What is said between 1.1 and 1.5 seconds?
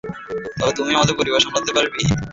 পরিবার